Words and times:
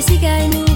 Esse 0.00 0.16
gai 0.16 0.48
no 0.48 0.69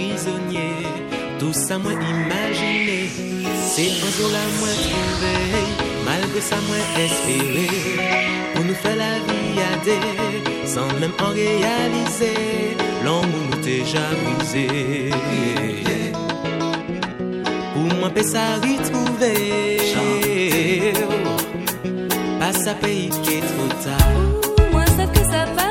prisonnier, 0.00 0.72
tout 1.38 1.52
ça 1.52 1.78
moi 1.78 1.92
imaginé. 1.92 3.08
C'est 3.72 3.92
un 4.06 4.10
jour 4.16 4.30
la 4.38 4.46
moins 4.58 4.78
trouvé, 4.86 5.36
malgré 6.04 6.40
ça 6.40 6.56
moins 6.68 6.86
espéré. 7.06 7.68
On 8.56 8.64
nous 8.64 8.74
fait 8.74 8.96
la 8.96 9.14
vie 9.26 9.58
à 9.70 9.76
des, 9.84 10.66
sans 10.66 10.88
même 11.00 11.12
en 11.20 11.30
réaliser, 11.42 12.76
l'amour 13.04 13.44
nous 13.50 13.62
déjà 13.62 14.06
brisé. 14.22 15.10
Pour 17.72 17.98
moi, 17.98 18.10
peut 18.10 18.22
ça 18.22 18.56
retrouver. 18.56 19.78
Pas 22.38 22.70
à 22.70 22.74
pays 22.74 23.10
qui 23.22 23.34
est 23.34 23.46
trop 23.52 23.72
tard. 23.84 24.12
Moi, 24.72 24.84
que 25.14 25.24
ça 25.32 25.44
va. 25.56 25.69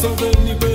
so 0.00 0.14
many 0.16 0.69